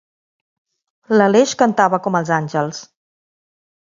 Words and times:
L'Aleix 1.19 1.53
cantava 1.59 1.99
com 2.07 2.17
els 2.21 2.31
àngels. 2.39 2.81